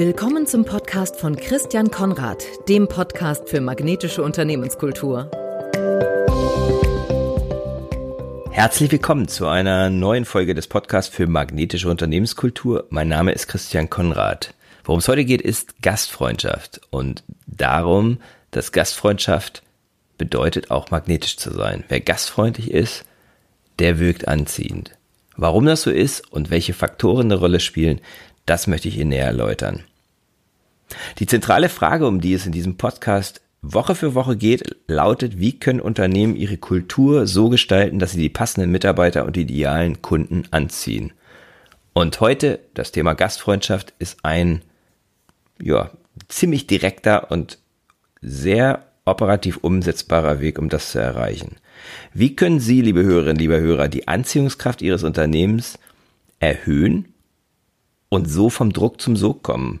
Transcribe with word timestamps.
Willkommen 0.00 0.46
zum 0.46 0.64
Podcast 0.64 1.20
von 1.20 1.36
Christian 1.36 1.90
Konrad, 1.90 2.42
dem 2.70 2.88
Podcast 2.88 3.50
für 3.50 3.60
magnetische 3.60 4.22
Unternehmenskultur. 4.22 5.30
Herzlich 8.50 8.90
willkommen 8.90 9.28
zu 9.28 9.46
einer 9.46 9.90
neuen 9.90 10.24
Folge 10.24 10.54
des 10.54 10.68
Podcasts 10.68 11.14
für 11.14 11.26
magnetische 11.26 11.90
Unternehmenskultur. 11.90 12.86
Mein 12.88 13.08
Name 13.08 13.32
ist 13.32 13.46
Christian 13.46 13.90
Konrad. 13.90 14.54
Worum 14.84 15.00
es 15.00 15.08
heute 15.08 15.26
geht, 15.26 15.42
ist 15.42 15.82
Gastfreundschaft 15.82 16.80
und 16.88 17.22
darum, 17.46 18.22
dass 18.52 18.72
Gastfreundschaft 18.72 19.62
bedeutet 20.16 20.70
auch 20.70 20.90
magnetisch 20.90 21.36
zu 21.36 21.52
sein. 21.52 21.84
Wer 21.88 22.00
gastfreundlich 22.00 22.70
ist, 22.70 23.04
der 23.78 23.98
wirkt 23.98 24.28
anziehend. 24.28 24.92
Warum 25.36 25.64
das 25.64 25.82
so 25.82 25.90
ist 25.90 26.30
und 26.32 26.50
welche 26.50 26.74
Faktoren 26.74 27.26
eine 27.26 27.36
Rolle 27.36 27.60
spielen, 27.60 28.00
das 28.50 28.66
möchte 28.66 28.88
ich 28.88 28.98
Ihnen 28.98 29.10
näher 29.10 29.26
erläutern. 29.26 29.84
Die 31.20 31.26
zentrale 31.26 31.68
Frage, 31.68 32.08
um 32.08 32.20
die 32.20 32.34
es 32.34 32.46
in 32.46 32.52
diesem 32.52 32.76
Podcast 32.76 33.40
Woche 33.62 33.94
für 33.94 34.14
Woche 34.16 34.36
geht, 34.36 34.76
lautet, 34.88 35.38
wie 35.38 35.60
können 35.60 35.80
Unternehmen 35.80 36.34
ihre 36.34 36.56
Kultur 36.56 37.28
so 37.28 37.48
gestalten, 37.48 38.00
dass 38.00 38.12
sie 38.12 38.18
die 38.18 38.28
passenden 38.28 38.72
Mitarbeiter 38.72 39.24
und 39.24 39.36
die 39.36 39.42
idealen 39.42 40.02
Kunden 40.02 40.48
anziehen. 40.50 41.12
Und 41.92 42.20
heute, 42.20 42.58
das 42.74 42.90
Thema 42.90 43.14
Gastfreundschaft 43.14 43.92
ist 44.00 44.24
ein, 44.24 44.62
ja, 45.62 45.92
ziemlich 46.26 46.66
direkter 46.66 47.30
und 47.30 47.58
sehr 48.20 48.84
operativ 49.04 49.58
umsetzbarer 49.58 50.40
Weg, 50.40 50.58
um 50.58 50.68
das 50.68 50.90
zu 50.90 50.98
erreichen. 50.98 51.56
Wie 52.12 52.34
können 52.34 52.58
Sie, 52.58 52.80
liebe 52.80 53.04
Hörerinnen, 53.04 53.36
liebe 53.36 53.60
Hörer, 53.60 53.86
die 53.86 54.08
Anziehungskraft 54.08 54.82
Ihres 54.82 55.04
Unternehmens 55.04 55.78
erhöhen 56.40 57.10
und 58.10 58.28
so 58.28 58.50
vom 58.50 58.74
Druck 58.74 59.00
zum 59.00 59.16
Sog 59.16 59.42
kommen, 59.42 59.80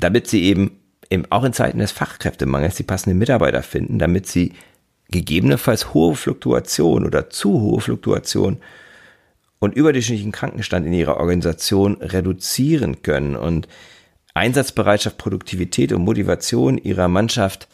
damit 0.00 0.28
sie 0.28 0.44
eben 0.44 0.80
im, 1.10 1.26
auch 1.30 1.44
in 1.44 1.52
Zeiten 1.52 1.78
des 1.78 1.92
Fachkräftemangels 1.92 2.76
die 2.76 2.82
passenden 2.82 3.18
Mitarbeiter 3.18 3.62
finden, 3.62 3.98
damit 3.98 4.26
sie 4.26 4.54
gegebenenfalls 5.10 5.92
hohe 5.92 6.16
Fluktuation 6.16 7.04
oder 7.04 7.28
zu 7.28 7.60
hohe 7.60 7.80
Fluktuation 7.80 8.58
und 9.58 9.74
überdurchschnittlichen 9.74 10.32
Krankenstand 10.32 10.86
in 10.86 10.92
ihrer 10.92 11.18
Organisation 11.18 11.96
reduzieren 12.00 13.02
können 13.02 13.36
und 13.36 13.68
Einsatzbereitschaft, 14.34 15.16
Produktivität 15.16 15.92
und 15.92 16.02
Motivation 16.02 16.78
ihrer 16.78 17.08
Mannschaft 17.08 17.68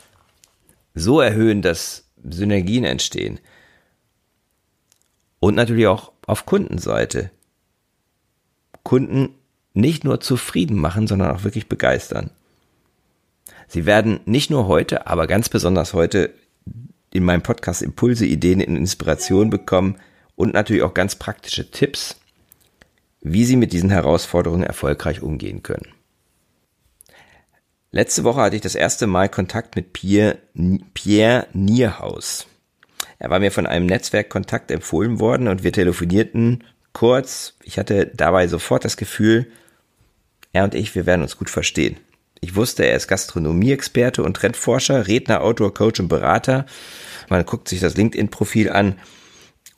so 0.94 1.20
erhöhen, 1.20 1.62
dass 1.62 2.04
Synergien 2.22 2.84
entstehen. 2.84 3.40
Und 5.40 5.56
natürlich 5.56 5.88
auch 5.88 6.12
auf 6.26 6.46
Kundenseite. 6.46 7.30
Kunden 8.84 9.30
nicht 9.74 10.04
nur 10.04 10.20
zufrieden 10.20 10.76
machen, 10.76 11.06
sondern 11.06 11.30
auch 11.30 11.44
wirklich 11.44 11.68
begeistern. 11.68 12.30
Sie 13.68 13.86
werden 13.86 14.20
nicht 14.26 14.50
nur 14.50 14.66
heute, 14.66 15.06
aber 15.06 15.26
ganz 15.26 15.48
besonders 15.48 15.94
heute 15.94 16.34
in 17.10 17.24
meinem 17.24 17.42
Podcast 17.42 17.82
Impulse, 17.82 18.26
Ideen 18.26 18.60
und 18.60 18.76
Inspiration 18.76 19.50
bekommen 19.50 19.96
und 20.36 20.54
natürlich 20.54 20.82
auch 20.82 20.94
ganz 20.94 21.14
praktische 21.16 21.70
Tipps, 21.70 22.16
wie 23.20 23.44
Sie 23.44 23.56
mit 23.56 23.72
diesen 23.72 23.90
Herausforderungen 23.90 24.64
erfolgreich 24.64 25.22
umgehen 25.22 25.62
können. 25.62 25.88
Letzte 27.90 28.24
Woche 28.24 28.40
hatte 28.40 28.56
ich 28.56 28.62
das 28.62 28.74
erste 28.74 29.06
Mal 29.06 29.28
Kontakt 29.28 29.76
mit 29.76 29.92
Pierre, 29.92 30.38
Pierre 30.94 31.46
Nierhaus. 31.52 32.46
Er 33.18 33.30
war 33.30 33.38
mir 33.38 33.52
von 33.52 33.66
einem 33.66 33.86
Netzwerkkontakt 33.86 34.70
empfohlen 34.70 35.20
worden 35.20 35.46
und 35.46 35.62
wir 35.62 35.72
telefonierten 35.72 36.64
kurz. 36.92 37.54
Ich 37.62 37.78
hatte 37.78 38.06
dabei 38.06 38.48
sofort 38.48 38.84
das 38.84 38.96
Gefühl, 38.96 39.46
er 40.52 40.64
und 40.64 40.74
ich, 40.74 40.94
wir 40.94 41.06
werden 41.06 41.22
uns 41.22 41.36
gut 41.36 41.50
verstehen. 41.50 41.96
Ich 42.40 42.56
wusste, 42.56 42.84
er 42.84 42.96
ist 42.96 43.08
Gastronomie-Experte 43.08 44.22
und 44.22 44.34
Trendforscher, 44.34 45.06
Redner, 45.06 45.42
Autor, 45.42 45.72
Coach 45.72 46.00
und 46.00 46.08
Berater. 46.08 46.66
Man 47.28 47.46
guckt 47.46 47.68
sich 47.68 47.80
das 47.80 47.96
LinkedIn-Profil 47.96 48.70
an 48.70 48.98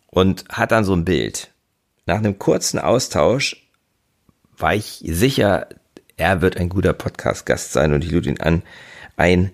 und 0.07 0.45
hat 0.49 0.73
dann 0.73 0.85
so 0.85 0.95
ein 0.95 1.05
Bild. 1.05 1.51
Nach 2.07 2.19
einem 2.19 2.39
kurzen 2.39 2.79
Austausch 2.79 3.69
war 4.57 4.75
ich 4.75 5.03
sicher, 5.07 5.69
er 6.17 6.41
wird 6.41 6.57
ein 6.57 6.69
guter 6.69 6.93
Podcast-Gast 6.93 7.73
sein 7.73 7.93
und 7.93 8.05
ich 8.05 8.11
lud 8.11 8.27
ihn 8.27 8.41
an, 8.41 8.63
ein 9.17 9.51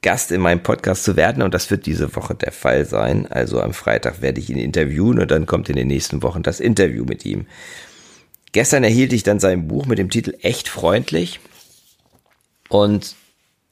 Gast 0.00 0.30
in 0.30 0.40
meinem 0.40 0.62
Podcast 0.62 1.02
zu 1.02 1.16
werden 1.16 1.42
und 1.42 1.54
das 1.54 1.70
wird 1.72 1.86
diese 1.86 2.14
Woche 2.14 2.34
der 2.34 2.52
Fall 2.52 2.84
sein. 2.84 3.26
Also 3.26 3.60
am 3.60 3.74
Freitag 3.74 4.22
werde 4.22 4.40
ich 4.40 4.48
ihn 4.48 4.58
interviewen 4.58 5.18
und 5.18 5.30
dann 5.30 5.46
kommt 5.46 5.68
in 5.68 5.76
den 5.76 5.88
nächsten 5.88 6.22
Wochen 6.22 6.42
das 6.44 6.60
Interview 6.60 7.04
mit 7.04 7.24
ihm. 7.24 7.46
Gestern 8.52 8.84
erhielt 8.84 9.12
ich 9.12 9.22
dann 9.22 9.40
sein 9.40 9.68
Buch 9.68 9.86
mit 9.86 9.98
dem 9.98 10.10
Titel 10.10 10.34
Echt 10.40 10.68
freundlich. 10.68 11.40
Und 12.68 13.14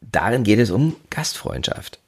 darin 0.00 0.44
geht 0.44 0.58
es 0.58 0.70
um 0.70 0.96
Gastfreundschaft. 1.10 1.98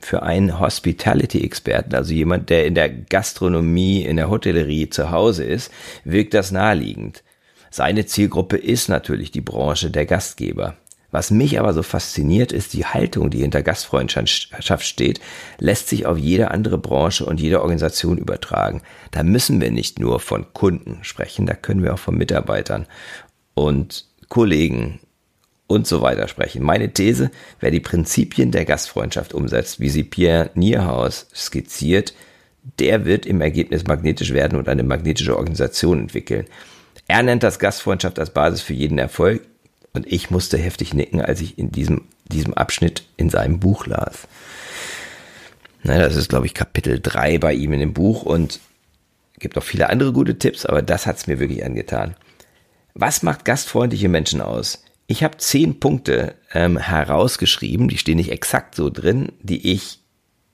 Für 0.00 0.22
einen 0.22 0.58
Hospitality-Experten, 0.58 1.94
also 1.94 2.14
jemand, 2.14 2.48
der 2.48 2.66
in 2.66 2.74
der 2.74 2.88
Gastronomie, 2.88 4.02
in 4.02 4.16
der 4.16 4.30
Hotellerie 4.30 4.88
zu 4.88 5.10
Hause 5.10 5.44
ist, 5.44 5.70
wirkt 6.04 6.32
das 6.32 6.52
naheliegend. 6.52 7.22
Seine 7.70 8.06
Zielgruppe 8.06 8.56
ist 8.56 8.88
natürlich 8.88 9.30
die 9.30 9.42
Branche 9.42 9.90
der 9.90 10.06
Gastgeber. 10.06 10.76
Was 11.10 11.30
mich 11.30 11.58
aber 11.58 11.72
so 11.72 11.82
fasziniert, 11.82 12.52
ist 12.52 12.72
die 12.72 12.86
Haltung, 12.86 13.30
die 13.30 13.40
hinter 13.40 13.62
Gastfreundschaft 13.62 14.86
steht, 14.86 15.20
lässt 15.58 15.88
sich 15.88 16.06
auf 16.06 16.18
jede 16.18 16.50
andere 16.50 16.78
Branche 16.78 17.26
und 17.26 17.40
jede 17.40 17.60
Organisation 17.60 18.18
übertragen. 18.18 18.82
Da 19.10 19.22
müssen 19.22 19.60
wir 19.60 19.70
nicht 19.70 19.98
nur 19.98 20.20
von 20.20 20.52
Kunden 20.52 20.98
sprechen, 21.02 21.46
da 21.46 21.54
können 21.54 21.82
wir 21.82 21.94
auch 21.94 21.98
von 21.98 22.16
Mitarbeitern 22.16 22.86
und 23.54 24.06
Kollegen 24.28 25.00
und 25.66 25.86
so 25.86 26.02
weiter 26.02 26.28
sprechen. 26.28 26.62
Meine 26.62 26.92
These, 26.92 27.30
wer 27.58 27.70
die 27.70 27.80
Prinzipien 27.80 28.50
der 28.50 28.64
Gastfreundschaft 28.64 29.34
umsetzt, 29.34 29.80
wie 29.80 29.88
sie 29.88 30.04
Pierre 30.04 30.50
Nierhaus 30.54 31.26
skizziert, 31.34 32.14
der 32.78 33.04
wird 33.04 33.26
im 33.26 33.40
Ergebnis 33.40 33.86
magnetisch 33.86 34.32
werden 34.32 34.58
und 34.58 34.68
eine 34.68 34.82
magnetische 34.82 35.36
Organisation 35.36 36.00
entwickeln. 36.00 36.46
Er 37.08 37.22
nennt 37.22 37.42
das 37.42 37.58
Gastfreundschaft 37.58 38.18
als 38.18 38.30
Basis 38.30 38.62
für 38.62 38.74
jeden 38.74 38.98
Erfolg. 38.98 39.42
Und 39.92 40.10
ich 40.10 40.30
musste 40.30 40.56
heftig 40.56 40.94
nicken, 40.94 41.20
als 41.20 41.40
ich 41.40 41.58
in 41.58 41.72
diesem, 41.72 42.02
diesem 42.26 42.54
Abschnitt 42.54 43.04
in 43.16 43.28
seinem 43.28 43.58
Buch 43.58 43.86
las. 43.86 44.28
Na, 45.82 45.98
das 45.98 46.16
ist, 46.16 46.28
glaube 46.28 46.46
ich, 46.46 46.54
Kapitel 46.54 47.00
3 47.00 47.38
bei 47.38 47.54
ihm 47.54 47.72
in 47.72 47.80
dem 47.80 47.92
Buch 47.94 48.22
und 48.22 48.60
gibt 49.38 49.56
auch 49.56 49.64
viele 49.64 49.88
andere 49.88 50.12
gute 50.12 50.38
Tipps, 50.38 50.66
aber 50.66 50.82
das 50.82 51.06
hat 51.06 51.16
es 51.16 51.26
mir 51.26 51.40
wirklich 51.40 51.64
angetan. 51.64 52.14
Was 52.94 53.22
macht 53.22 53.44
gastfreundliche 53.44 54.08
Menschen 54.08 54.40
aus? 54.40 54.84
Ich 55.06 55.24
habe 55.24 55.38
zehn 55.38 55.80
Punkte 55.80 56.34
ähm, 56.52 56.76
herausgeschrieben, 56.76 57.88
die 57.88 57.98
stehen 57.98 58.18
nicht 58.18 58.30
exakt 58.30 58.74
so 58.74 58.90
drin, 58.90 59.32
die 59.42 59.72
ich 59.72 60.00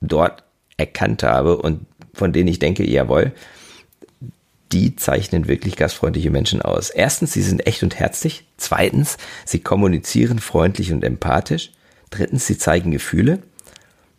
dort 0.00 0.44
erkannt 0.76 1.22
habe 1.22 1.58
und 1.58 1.86
von 2.14 2.32
denen 2.32 2.48
ich 2.48 2.58
denke, 2.58 2.88
jawohl, 2.88 3.32
die 4.72 4.96
zeichnen 4.96 5.48
wirklich 5.48 5.76
gastfreundliche 5.76 6.30
Menschen 6.30 6.60
aus. 6.60 6.90
Erstens, 6.90 7.32
sie 7.32 7.42
sind 7.42 7.66
echt 7.66 7.82
und 7.82 7.98
herzlich. 7.98 8.46
Zweitens, 8.56 9.16
sie 9.44 9.60
kommunizieren 9.60 10.38
freundlich 10.38 10.92
und 10.92 11.04
empathisch. 11.04 11.72
Drittens, 12.10 12.46
sie 12.46 12.58
zeigen 12.58 12.90
Gefühle. 12.90 13.42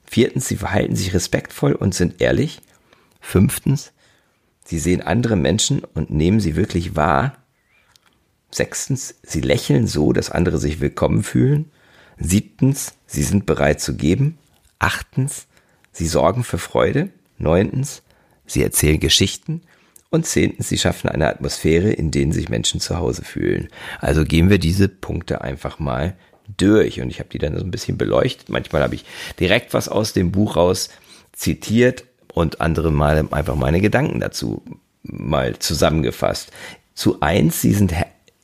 Viertens, 0.06 0.48
sie 0.48 0.56
verhalten 0.56 0.96
sich 0.96 1.14
respektvoll 1.14 1.74
und 1.74 1.94
sind 1.94 2.22
ehrlich. 2.22 2.62
Fünftens, 3.20 3.92
sie 4.64 4.80
sehen 4.80 5.02
andere 5.02 5.36
Menschen 5.36 5.84
und 5.84 6.12
nehmen 6.12 6.40
sie 6.40 6.56
wirklich 6.56 6.96
wahr. 6.96 7.38
Sechstens, 8.50 9.16
sie 9.24 9.42
lächeln 9.42 9.86
so, 9.86 10.14
dass 10.14 10.32
andere 10.32 10.60
sich 10.60 10.80
willkommen 10.80 11.24
fühlen. 11.24 11.72
Siebtens, 12.18 12.94
sie 13.06 13.24
sind 13.24 13.46
bereit 13.46 13.82
zu 13.82 13.96
geben. 13.96 14.38
Achtens, 14.80 15.48
sie 15.92 16.08
sorgen 16.08 16.46
für 16.46 16.58
Freude. 16.58 17.10
Neuntens, 17.38 18.02
sie 18.46 18.64
erzählen 18.64 19.00
Geschichten. 19.00 19.62
Und 20.10 20.26
zehntens, 20.26 20.70
sie 20.70 20.78
schaffen 20.78 21.10
eine 21.10 21.28
Atmosphäre, 21.28 21.92
in 21.92 22.12
denen 22.12 22.32
sich 22.32 22.50
Menschen 22.50 22.80
zu 22.80 22.98
Hause 22.98 23.24
fühlen. 23.24 23.68
Also 24.00 24.24
gehen 24.24 24.50
wir 24.50 24.58
diese 24.58 24.88
Punkte 24.88 25.42
einfach 25.42 25.80
mal 25.80 26.16
durch. 26.56 27.02
Und 27.02 27.10
ich 27.10 27.20
habe 27.20 27.30
die 27.30 27.40
dann 27.40 27.58
so 27.58 27.64
ein 27.64 27.72
bisschen 27.72 27.98
beleuchtet. 27.98 28.50
Manchmal 28.50 28.84
habe 28.84 28.96
ich 28.96 29.06
direkt 29.40 29.74
was 29.74 29.90
aus 29.90 30.14
dem 30.14 30.32
Buch 30.32 30.56
raus 30.56 30.90
zitiert 31.34 32.06
und 32.34 32.62
andere 32.62 32.92
Mal 32.92 33.28
einfach 33.32 33.56
meine 33.56 33.82
Gedanken 33.82 34.20
dazu 34.20 34.64
mal 35.04 35.60
zusammengefasst. 35.60 36.52
Zu 36.94 37.22
eins, 37.22 37.62
sie 37.62 37.74
sind 37.74 37.94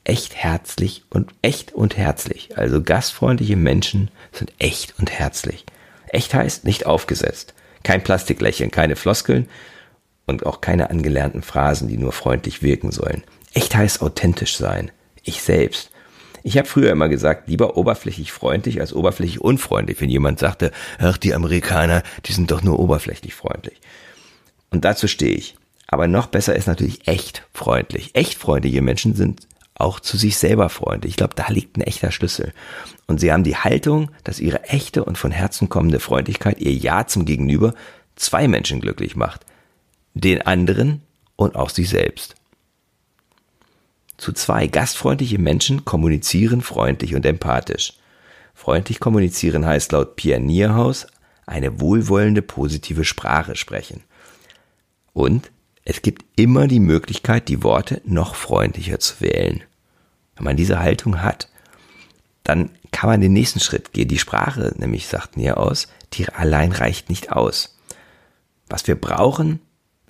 echt 0.04 0.36
herzlich 0.36 1.04
und 1.10 1.34
echt 1.42 1.74
und 1.74 1.98
herzlich. 1.98 2.58
Also 2.58 2.82
gastfreundliche 2.82 3.56
Menschen 3.56 4.12
sind 4.32 4.52
echt 4.60 4.96
und 5.00 5.12
herzlich. 5.12 5.66
Echt 6.08 6.34
heißt 6.34 6.66
nicht 6.66 6.86
aufgesetzt. 6.86 7.54
Kein 7.84 8.04
Plastiklächeln, 8.04 8.72
keine 8.72 8.96
Floskeln, 8.96 9.48
und 10.26 10.46
auch 10.46 10.62
keine 10.62 10.90
angelernten 10.90 11.42
Phrasen, 11.42 11.88
die 11.88 11.98
nur 11.98 12.12
freundlich 12.12 12.62
wirken 12.62 12.92
sollen. 12.92 13.24
Echt 13.54 13.76
heißt 13.76 14.02
authentisch 14.02 14.58
sein. 14.58 14.92
Ich 15.24 15.42
selbst. 15.42 15.90
Ich 16.44 16.58
habe 16.58 16.68
früher 16.68 16.92
immer 16.92 17.08
gesagt, 17.08 17.48
lieber 17.48 17.78
oberflächlich 17.78 18.32
freundlich 18.32 18.82
als 18.82 18.94
oberflächlich 18.94 19.40
unfreundlich, 19.40 20.02
wenn 20.02 20.10
jemand 20.10 20.40
sagte, 20.40 20.72
ach, 21.00 21.18
die 21.18 21.34
Amerikaner, 21.34 22.04
die 22.26 22.34
sind 22.34 22.52
doch 22.52 22.62
nur 22.62 22.80
oberflächlich 22.80 23.34
freundlich. 23.34 23.80
Und 24.70 24.84
dazu 24.84 25.08
stehe 25.08 25.36
ich. 25.36 25.56
Aber 25.88 26.08
noch 26.08 26.28
besser 26.28 26.56
ist 26.56 26.68
natürlich 26.68 27.08
echt 27.08 27.44
freundlich. 27.54 28.12
Echt 28.14 28.38
freundliche 28.38 28.82
Menschen 28.82 29.16
sind 29.16 29.48
auch 29.76 30.00
zu 30.00 30.18
sich 30.18 30.38
selber 30.38 30.70
freundlich. 30.70 31.12
Ich 31.12 31.18
glaube, 31.18 31.36
da 31.36 31.48
liegt 31.48 31.78
ein 31.78 31.82
echter 31.82 32.12
Schlüssel. 32.12 32.54
Und 33.08 33.20
sie 33.20 33.32
haben 33.32 33.44
die 33.44 33.56
Haltung, 33.56 34.12
dass 34.24 34.40
ihre 34.40 34.64
echte 34.64 35.04
und 35.04 35.18
von 35.18 35.32
Herzen 35.32 35.70
kommende 35.70 36.00
Freundlichkeit 36.00 36.60
ihr 36.60 36.74
Ja 36.74 37.08
zum 37.08 37.26
Gegenüber 37.26 37.74
zwei 38.16 38.48
Menschen 38.48 38.82
glücklich 38.82 39.16
macht. 39.16 39.46
Den 40.14 40.42
anderen 40.44 41.02
und 41.36 41.56
auch 41.56 41.70
sich 41.70 41.90
selbst. 41.90 42.36
Zu 44.18 44.32
zwei 44.32 44.68
gastfreundliche 44.68 45.40
Menschen 45.40 45.86
kommunizieren 45.86 46.62
freundlich 46.62 47.16
und 47.16 47.26
empathisch. 47.26 47.94
Freundlich 48.54 49.00
kommunizieren 49.00 49.66
heißt 49.66 49.92
laut 49.92 50.16
Pierre 50.16 50.42
eine 51.46 51.80
wohlwollende, 51.82 52.42
positive 52.42 53.04
Sprache 53.04 53.56
sprechen. 53.56 54.04
Und 55.12 55.52
es 55.84 56.02
gibt 56.02 56.24
immer 56.40 56.68
die 56.68 56.80
Möglichkeit, 56.80 57.50
die 57.50 57.64
Worte 57.64 58.02
noch 58.06 58.36
freundlicher 58.36 59.00
zu 59.00 59.20
wählen. 59.20 59.64
Wenn 60.36 60.46
man 60.46 60.58
diese 60.58 60.80
Haltung 60.80 61.22
hat, 61.22 61.50
dann 62.44 62.70
kann 62.92 63.10
man 63.10 63.22
den 63.22 63.34
nächsten 63.34 63.60
Schritt 63.60 63.92
gehen. 63.92 64.08
Die 64.08 64.20
Sprache, 64.20 64.74
nämlich 64.78 65.08
sagt 65.08 65.36
Nier 65.36 65.58
aus, 65.58 65.88
die 66.14 66.30
allein 66.30 66.72
reicht 66.72 67.10
nicht 67.10 67.32
aus. 67.32 67.78
Was 68.70 68.88
wir 68.88 68.96
brauchen 68.96 69.60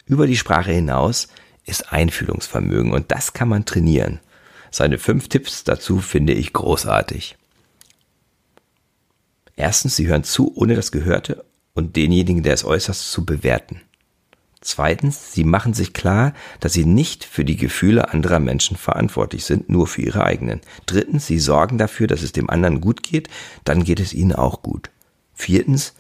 über 0.06 0.28
die 0.28 0.38
Sprache 0.38 0.72
hinaus 0.72 1.28
ist 1.66 1.92
Einfühlungsvermögen 1.92 2.92
und 2.92 3.12
das 3.12 3.34
kann 3.34 3.50
man 3.50 3.66
trainieren. 3.66 4.20
Seine 4.72 4.98
fünf 4.98 5.30
Tipps 5.30 5.64
dazu 5.64 6.00
finde 6.00 6.34
ich 6.34 6.52
großartig. 6.52 7.38
Erstens, 9.56 9.96
Sie 9.96 10.08
hören 10.08 10.24
zu, 10.24 10.52
ohne 10.56 10.76
das 10.76 10.92
Gehörte 10.92 11.46
und 11.74 11.96
denjenigen, 11.96 12.44
der 12.44 12.54
es 12.54 12.66
äußerst, 12.66 13.12
zu 13.12 13.26
bewerten. 13.26 13.82
Zweitens, 14.62 15.34
sie 15.34 15.44
machen 15.44 15.74
sich 15.74 15.92
klar, 15.92 16.34
dass 16.62 16.72
sie 16.72 16.86
nicht 16.86 17.26
für 17.26 17.44
die 17.44 17.58
Gefühle 17.58 18.14
anderer 18.14 18.40
Menschen 18.40 18.78
verantwortlich 18.78 19.44
sind, 19.44 19.70
nur 19.70 19.88
für 19.88 20.02
ihre 20.02 20.24
eigenen. 20.24 20.62
Drittens, 20.86 21.28
sie 21.28 21.38
sorgen 21.38 21.78
dafür, 21.78 22.08
dass 22.08 22.22
es 22.24 22.32
dem 22.32 22.50
anderen 22.50 22.80
gut 22.80 23.04
geht, 23.04 23.28
dann 23.66 23.84
geht 23.84 24.00
es 24.00 24.14
ihnen 24.14 24.32
auch 24.32 24.62
gut. 24.62 24.90
Viertens, 25.34 25.96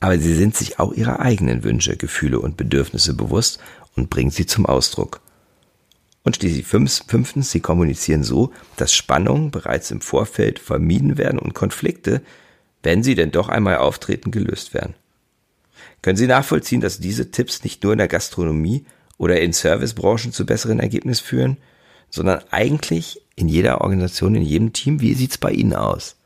aber 0.00 0.18
sie 0.18 0.34
sind 0.34 0.56
sich 0.56 0.78
auch 0.78 0.92
ihrer 0.92 1.20
eigenen 1.20 1.64
Wünsche, 1.64 1.96
Gefühle 1.96 2.40
und 2.40 2.56
Bedürfnisse 2.56 3.14
bewusst 3.14 3.58
und 3.96 4.10
bringen 4.10 4.30
sie 4.30 4.46
zum 4.46 4.66
Ausdruck. 4.66 5.20
Und 6.24 6.36
schließlich 6.36 6.66
fünftens, 6.66 7.50
sie 7.50 7.60
kommunizieren 7.60 8.22
so, 8.22 8.52
dass 8.76 8.92
Spannungen 8.92 9.50
bereits 9.50 9.90
im 9.90 10.00
Vorfeld 10.00 10.58
vermieden 10.58 11.16
werden 11.16 11.38
und 11.38 11.54
Konflikte, 11.54 12.22
wenn 12.82 13.02
sie 13.02 13.14
denn 13.14 13.30
doch 13.30 13.48
einmal 13.48 13.78
auftreten, 13.78 14.30
gelöst 14.30 14.74
werden. 14.74 14.94
Können 16.02 16.16
Sie 16.16 16.26
nachvollziehen, 16.26 16.80
dass 16.80 17.00
diese 17.00 17.30
Tipps 17.30 17.64
nicht 17.64 17.82
nur 17.82 17.92
in 17.92 17.98
der 17.98 18.08
Gastronomie 18.08 18.84
oder 19.16 19.40
in 19.40 19.52
Servicebranchen 19.52 20.32
zu 20.32 20.46
besseren 20.46 20.80
Ergebnissen 20.80 21.24
führen, 21.24 21.56
sondern 22.10 22.42
eigentlich 22.50 23.20
in 23.34 23.48
jeder 23.48 23.80
Organisation, 23.80 24.34
in 24.34 24.42
jedem 24.42 24.72
Team? 24.72 25.00
Wie 25.00 25.14
sieht's 25.14 25.38
bei 25.38 25.50
Ihnen 25.50 25.74
aus? 25.74 26.16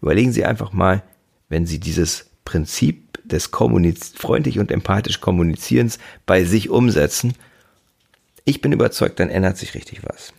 Überlegen 0.00 0.32
Sie 0.32 0.44
einfach 0.44 0.72
mal, 0.72 1.02
wenn 1.48 1.66
Sie 1.66 1.78
dieses 1.78 2.30
Prinzip 2.44 3.11
des 3.32 3.50
Kommuniz 3.50 4.12
freundlich 4.16 4.58
und 4.58 4.70
empathisch 4.70 5.20
Kommunizierens 5.20 5.98
bei 6.26 6.44
sich 6.44 6.70
umsetzen. 6.70 7.34
Ich 8.44 8.60
bin 8.60 8.72
überzeugt, 8.72 9.18
dann 9.20 9.30
ändert 9.30 9.56
sich 9.56 9.74
richtig 9.74 10.02
was. 10.04 10.32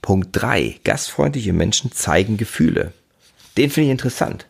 Punkt 0.00 0.28
drei: 0.32 0.78
Gastfreundliche 0.84 1.52
Menschen 1.52 1.92
zeigen 1.92 2.36
Gefühle. 2.36 2.92
Den 3.56 3.70
finde 3.70 3.86
ich 3.86 3.92
interessant. 3.92 4.46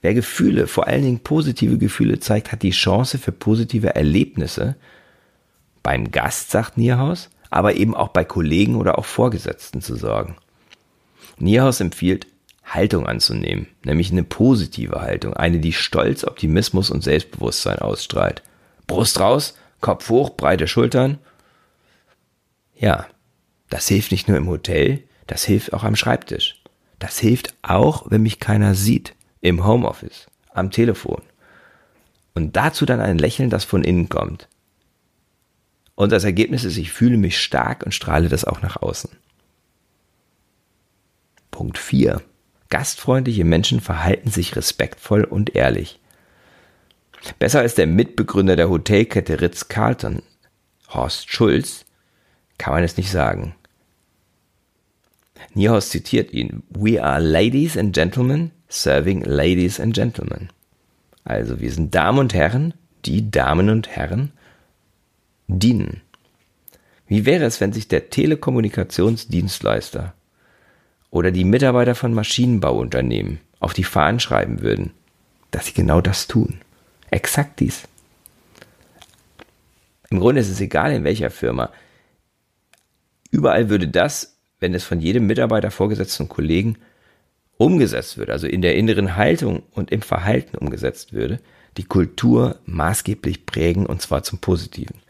Wer 0.00 0.14
Gefühle, 0.14 0.66
vor 0.66 0.86
allen 0.86 1.02
Dingen 1.02 1.20
positive 1.20 1.78
Gefühle 1.78 2.20
zeigt, 2.20 2.52
hat 2.52 2.62
die 2.62 2.70
Chance 2.70 3.18
für 3.18 3.32
positive 3.32 3.94
Erlebnisse 3.94 4.76
beim 5.82 6.10
Gast, 6.10 6.50
sagt 6.50 6.78
Nierhaus, 6.78 7.30
aber 7.50 7.74
eben 7.76 7.94
auch 7.94 8.08
bei 8.08 8.24
Kollegen 8.24 8.76
oder 8.76 8.98
auch 8.98 9.04
Vorgesetzten 9.04 9.80
zu 9.80 9.96
sorgen. 9.96 10.36
Nierhaus 11.38 11.80
empfiehlt, 11.80 12.26
Haltung 12.66 13.06
anzunehmen, 13.06 13.68
nämlich 13.84 14.10
eine 14.10 14.24
positive 14.24 15.00
Haltung, 15.00 15.34
eine, 15.34 15.60
die 15.60 15.72
Stolz, 15.72 16.24
Optimismus 16.24 16.90
und 16.90 17.02
Selbstbewusstsein 17.02 17.78
ausstrahlt. 17.78 18.42
Brust 18.86 19.20
raus, 19.20 19.56
Kopf 19.80 20.08
hoch, 20.08 20.30
breite 20.30 20.66
Schultern. 20.66 21.18
Ja, 22.76 23.06
das 23.68 23.88
hilft 23.88 24.10
nicht 24.10 24.28
nur 24.28 24.36
im 24.36 24.48
Hotel, 24.48 25.04
das 25.26 25.44
hilft 25.44 25.72
auch 25.72 25.84
am 25.84 25.96
Schreibtisch. 25.96 26.62
Das 26.98 27.18
hilft 27.18 27.54
auch, 27.62 28.10
wenn 28.10 28.22
mich 28.22 28.40
keiner 28.40 28.74
sieht, 28.74 29.14
im 29.40 29.64
Homeoffice, 29.64 30.26
am 30.52 30.70
Telefon. 30.70 31.22
Und 32.34 32.56
dazu 32.56 32.84
dann 32.84 33.00
ein 33.00 33.18
Lächeln, 33.18 33.48
das 33.48 33.64
von 33.64 33.84
innen 33.84 34.08
kommt. 34.08 34.48
Und 35.94 36.12
das 36.12 36.24
Ergebnis 36.24 36.64
ist, 36.64 36.76
ich 36.76 36.92
fühle 36.92 37.16
mich 37.16 37.40
stark 37.40 37.84
und 37.84 37.92
strahle 37.92 38.28
das 38.28 38.44
auch 38.44 38.60
nach 38.60 38.76
außen. 38.76 39.10
Punkt 41.50 41.78
4. 41.78 42.20
Gastfreundliche 42.68 43.44
Menschen 43.44 43.80
verhalten 43.80 44.30
sich 44.30 44.56
respektvoll 44.56 45.24
und 45.24 45.54
ehrlich. 45.54 46.00
Besser 47.38 47.60
als 47.60 47.74
der 47.74 47.86
Mitbegründer 47.86 48.56
der 48.56 48.68
Hotelkette 48.68 49.40
Ritz-Carlton, 49.40 50.22
Horst 50.88 51.30
Schulz, 51.30 51.84
kann 52.58 52.74
man 52.74 52.84
es 52.84 52.96
nicht 52.96 53.10
sagen. 53.10 53.54
Niehaus 55.54 55.90
zitiert 55.90 56.32
ihn, 56.32 56.62
We 56.70 57.02
are 57.02 57.20
ladies 57.20 57.76
and 57.76 57.94
gentlemen 57.94 58.52
serving 58.68 59.22
ladies 59.22 59.80
and 59.80 59.94
gentlemen. 59.94 60.50
Also 61.24 61.60
wir 61.60 61.72
sind 61.72 61.94
Damen 61.94 62.18
und 62.18 62.34
Herren, 62.34 62.74
die 63.04 63.30
Damen 63.30 63.70
und 63.70 63.88
Herren 63.88 64.32
dienen. 65.48 66.02
Wie 67.08 67.24
wäre 67.24 67.44
es, 67.44 67.60
wenn 67.60 67.72
sich 67.72 67.88
der 67.88 68.10
Telekommunikationsdienstleister 68.10 70.14
oder 71.10 71.30
die 71.30 71.44
Mitarbeiter 71.44 71.94
von 71.94 72.14
Maschinenbauunternehmen 72.14 73.40
auf 73.60 73.72
die 73.72 73.84
Fahnen 73.84 74.20
schreiben 74.20 74.60
würden, 74.60 74.92
dass 75.50 75.66
sie 75.66 75.72
genau 75.72 76.00
das 76.00 76.26
tun. 76.26 76.60
Exakt 77.10 77.60
dies. 77.60 77.88
Im 80.10 80.20
Grunde 80.20 80.40
ist 80.40 80.50
es 80.50 80.60
egal, 80.60 80.92
in 80.92 81.04
welcher 81.04 81.30
Firma. 81.30 81.70
Überall 83.30 83.68
würde 83.68 83.88
das, 83.88 84.36
wenn 84.60 84.74
es 84.74 84.84
von 84.84 85.00
jedem 85.00 85.26
Mitarbeiter, 85.26 85.70
Vorgesetzten 85.70 86.28
Kollegen 86.28 86.78
umgesetzt 87.58 88.18
würde, 88.18 88.32
also 88.32 88.46
in 88.46 88.62
der 88.62 88.76
inneren 88.76 89.16
Haltung 89.16 89.62
und 89.72 89.90
im 89.90 90.02
Verhalten 90.02 90.56
umgesetzt 90.56 91.12
würde, 91.12 91.40
die 91.76 91.84
Kultur 91.84 92.60
maßgeblich 92.66 93.46
prägen 93.46 93.86
und 93.86 94.02
zwar 94.02 94.22
zum 94.22 94.38
Positiven. 94.38 95.00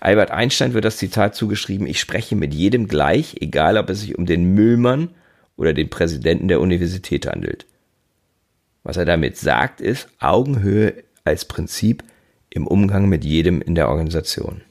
Albert 0.00 0.30
Einstein 0.30 0.72
wird 0.72 0.86
das 0.86 0.96
Zitat 0.96 1.34
zugeschrieben, 1.34 1.86
ich 1.86 2.00
spreche 2.00 2.36
mit 2.36 2.54
jedem 2.54 2.88
gleich, 2.88 3.36
egal 3.40 3.76
ob 3.76 3.90
es 3.90 4.00
sich 4.00 4.16
um 4.16 4.24
den 4.24 4.54
Müllmann 4.54 5.10
oder 5.60 5.74
den 5.74 5.90
Präsidenten 5.90 6.48
der 6.48 6.58
Universität 6.58 7.26
handelt. 7.26 7.66
Was 8.82 8.96
er 8.96 9.04
damit 9.04 9.36
sagt, 9.36 9.82
ist 9.82 10.08
Augenhöhe 10.18 11.04
als 11.22 11.44
Prinzip 11.44 12.02
im 12.48 12.66
Umgang 12.66 13.10
mit 13.10 13.26
jedem 13.26 13.60
in 13.60 13.74
der 13.74 13.90
Organisation. 13.90 14.62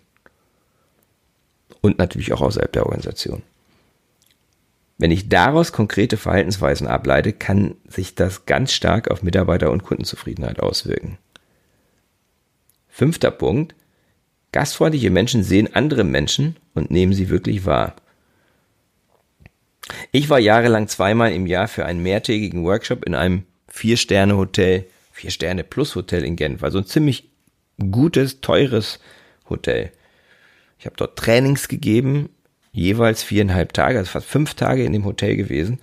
Und 1.81 2.00
natürlich 2.00 2.34
auch 2.34 2.41
außerhalb 2.41 2.74
der 2.74 2.88
Organisation. 2.88 3.43
Wenn 4.98 5.12
ich 5.12 5.29
daraus 5.29 5.72
konkrete 5.72 6.17
Verhaltensweisen 6.17 6.88
ableite, 6.88 7.34
kann 7.34 7.75
sich 7.88 8.15
das 8.15 8.48
ganz 8.48 8.74
stark 8.74 9.12
auf 9.12 9.22
Mitarbeiter- 9.22 9.69
und 9.69 9.84
Kundenzufriedenheit 9.84 10.60
auswirken. 10.60 11.19
Fünfter 12.88 13.29
Punkt. 13.29 13.75
Gastfreundliche 14.51 15.12
Menschen 15.12 15.43
sehen 15.43 15.74
andere 15.75 16.03
Menschen 16.03 16.58
und 16.74 16.89
nehmen 16.89 17.13
sie 17.13 17.29
wirklich 17.29 17.67
wahr. 17.67 17.96
Ich 20.12 20.29
war 20.29 20.39
jahrelang 20.39 20.88
zweimal 20.88 21.31
im 21.31 21.48
Jahr 21.48 21.67
für 21.67 21.86
einen 21.86 22.01
mehrtägigen 22.01 22.63
Workshop 22.63 23.05
in 23.05 23.15
einem 23.15 23.43
Vier-Sterne-Hotel, 23.67 24.86
Vier-Sterne-Plus-Hotel 25.12 26.24
in 26.24 26.36
Genf, 26.36 26.63
also 26.63 26.79
ein 26.79 26.86
ziemlich 26.86 27.29
gutes, 27.91 28.41
teures 28.41 29.00
Hotel. 29.50 29.91
Ich 30.77 30.86
habe 30.86 30.96
dort 30.98 31.17
Trainings 31.17 31.67
gegeben, 31.67 32.29
jeweils 32.72 33.24
viereinhalb 33.24 33.74
Tage, 33.74 33.98
also 33.98 34.12
fast 34.12 34.27
fünf 34.27 34.53
Tage 34.53 34.84
in 34.84 34.93
dem 34.93 35.05
Hotel 35.05 35.36
gewesen. 35.36 35.79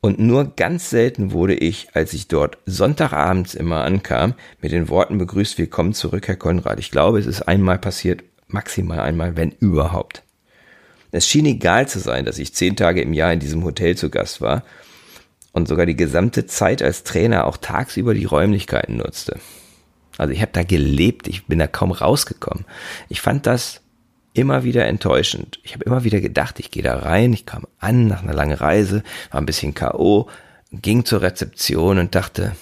Und 0.00 0.18
nur 0.18 0.54
ganz 0.54 0.90
selten 0.90 1.32
wurde 1.32 1.54
ich, 1.54 1.94
als 1.94 2.12
ich 2.12 2.28
dort 2.28 2.58
Sonntagabends 2.66 3.54
immer 3.54 3.84
ankam, 3.84 4.34
mit 4.60 4.72
den 4.72 4.90
Worten 4.90 5.16
begrüßt, 5.16 5.56
willkommen 5.56 5.94
zurück, 5.94 6.28
Herr 6.28 6.36
Konrad. 6.36 6.78
Ich 6.78 6.90
glaube, 6.90 7.18
es 7.18 7.26
ist 7.26 7.42
einmal 7.42 7.78
passiert, 7.78 8.22
maximal 8.46 9.00
einmal, 9.00 9.36
wenn 9.36 9.52
überhaupt. 9.52 10.22
Es 11.14 11.28
schien 11.28 11.46
egal 11.46 11.86
zu 11.86 12.00
sein, 12.00 12.24
dass 12.24 12.40
ich 12.40 12.54
zehn 12.54 12.74
Tage 12.74 13.00
im 13.00 13.12
Jahr 13.12 13.32
in 13.32 13.38
diesem 13.38 13.62
Hotel 13.62 13.96
zu 13.96 14.10
Gast 14.10 14.40
war 14.40 14.64
und 15.52 15.68
sogar 15.68 15.86
die 15.86 15.94
gesamte 15.94 16.46
Zeit 16.46 16.82
als 16.82 17.04
Trainer 17.04 17.46
auch 17.46 17.56
tagsüber 17.56 18.14
die 18.14 18.24
Räumlichkeiten 18.24 18.96
nutzte. 18.96 19.38
Also 20.18 20.32
ich 20.32 20.42
habe 20.42 20.50
da 20.52 20.64
gelebt, 20.64 21.28
ich 21.28 21.46
bin 21.46 21.60
da 21.60 21.68
kaum 21.68 21.92
rausgekommen. 21.92 22.64
Ich 23.08 23.20
fand 23.20 23.46
das 23.46 23.80
immer 24.32 24.64
wieder 24.64 24.86
enttäuschend. 24.86 25.60
Ich 25.62 25.74
habe 25.74 25.84
immer 25.84 26.02
wieder 26.02 26.20
gedacht, 26.20 26.58
ich 26.58 26.72
gehe 26.72 26.82
da 26.82 26.98
rein, 26.98 27.32
ich 27.32 27.46
kam 27.46 27.64
an 27.78 28.08
nach 28.08 28.24
einer 28.24 28.34
langen 28.34 28.56
Reise, 28.56 29.04
war 29.30 29.40
ein 29.40 29.46
bisschen 29.46 29.72
KO, 29.72 30.28
ging 30.72 31.04
zur 31.04 31.22
Rezeption 31.22 31.98
und 31.98 32.16
dachte, 32.16 32.56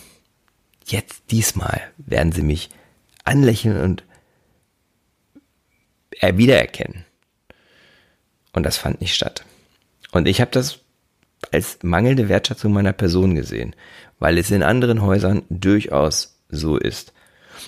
jetzt 0.84 1.22
diesmal 1.30 1.80
werden 1.96 2.32
sie 2.32 2.42
mich 2.42 2.68
anlächeln 3.24 3.80
und 3.80 4.04
wiedererkennen. 6.20 7.06
Und 8.52 8.64
das 8.64 8.76
fand 8.76 9.00
nicht 9.00 9.14
statt. 9.14 9.44
Und 10.12 10.28
ich 10.28 10.40
habe 10.40 10.50
das 10.50 10.80
als 11.50 11.78
mangelnde 11.82 12.28
Wertschätzung 12.28 12.72
meiner 12.72 12.92
Person 12.92 13.34
gesehen, 13.34 13.74
weil 14.18 14.38
es 14.38 14.50
in 14.50 14.62
anderen 14.62 15.02
Häusern 15.02 15.42
durchaus 15.48 16.38
so 16.48 16.76
ist. 16.76 17.12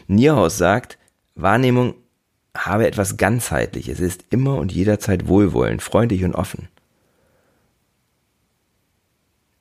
Nierhaus 0.06 0.58
sagt, 0.58 0.98
Wahrnehmung 1.34 1.94
habe 2.56 2.86
etwas 2.86 3.16
ganzheitliches, 3.16 3.98
ist 3.98 4.24
immer 4.30 4.56
und 4.56 4.72
jederzeit 4.72 5.26
wohlwollend, 5.26 5.82
freundlich 5.82 6.24
und 6.24 6.34
offen. 6.34 6.68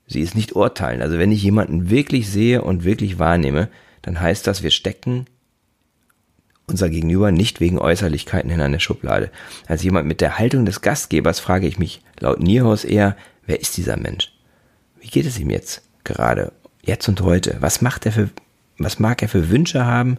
Sie 0.05 0.21
ist 0.21 0.35
nicht 0.35 0.55
urteilen. 0.55 1.01
Also 1.01 1.17
wenn 1.17 1.31
ich 1.31 1.41
jemanden 1.41 1.89
wirklich 1.89 2.29
sehe 2.29 2.61
und 2.61 2.83
wirklich 2.83 3.17
wahrnehme, 3.17 3.69
dann 4.03 4.19
heißt 4.19 4.45
das, 4.45 4.61
wir 4.61 4.69
stecken 4.69 5.25
unser 6.67 6.89
Gegenüber 6.89 7.31
nicht 7.31 7.59
wegen 7.59 7.77
Äußerlichkeiten 7.77 8.49
in 8.49 8.61
eine 8.61 8.79
Schublade. 8.79 9.31
Als 9.67 9.83
jemand 9.83 10.07
mit 10.07 10.21
der 10.21 10.37
Haltung 10.39 10.65
des 10.65 10.81
Gastgebers 10.81 11.39
frage 11.39 11.67
ich 11.67 11.77
mich 11.77 12.01
laut 12.19 12.39
Nierhaus 12.39 12.85
eher, 12.85 13.15
wer 13.45 13.59
ist 13.59 13.77
dieser 13.77 13.97
Mensch? 13.97 14.31
Wie 14.99 15.09
geht 15.09 15.25
es 15.25 15.39
ihm 15.39 15.49
jetzt 15.49 15.83
gerade? 16.03 16.53
Jetzt 16.81 17.07
und 17.07 17.21
heute? 17.21 17.57
Was 17.59 17.81
macht 17.81 18.05
er 18.05 18.11
für, 18.11 18.29
was 18.77 18.99
mag 18.99 19.21
er 19.21 19.29
für 19.29 19.49
Wünsche 19.49 19.85
haben? 19.85 20.17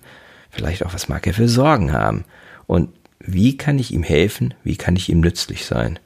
Vielleicht 0.51 0.85
auch, 0.85 0.95
was 0.95 1.09
mag 1.09 1.27
er 1.27 1.35
für 1.35 1.49
Sorgen 1.49 1.93
haben? 1.93 2.25
Und 2.67 2.91
wie 3.19 3.57
kann 3.57 3.79
ich 3.79 3.93
ihm 3.93 4.03
helfen? 4.03 4.55
Wie 4.63 4.77
kann 4.77 4.97
ich 4.97 5.09
ihm 5.09 5.21
nützlich 5.21 5.65
sein? 5.65 5.99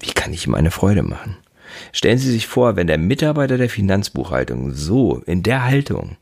Wie 0.00 0.12
kann 0.12 0.32
ich 0.32 0.46
ihm 0.46 0.54
eine 0.54 0.70
Freude 0.70 1.02
machen? 1.02 1.36
Stellen 1.92 2.18
Sie 2.18 2.30
sich 2.30 2.46
vor, 2.46 2.76
wenn 2.76 2.86
der 2.86 2.98
Mitarbeiter 2.98 3.56
der 3.56 3.70
Finanzbuchhaltung 3.70 4.72
so 4.72 5.22
in 5.26 5.42
der 5.42 5.64
Haltung 5.64 6.16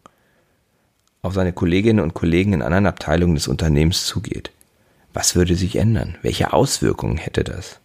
auf 1.22 1.34
seine 1.34 1.52
Kolleginnen 1.52 2.00
und 2.00 2.14
Kollegen 2.14 2.52
in 2.52 2.62
anderen 2.62 2.86
Abteilungen 2.86 3.34
des 3.34 3.48
Unternehmens 3.48 4.06
zugeht. 4.06 4.50
Was 5.12 5.34
würde 5.34 5.56
sich 5.56 5.76
ändern? 5.76 6.16
Welche 6.22 6.52
Auswirkungen 6.52 7.16
hätte 7.16 7.44
das? 7.44 7.80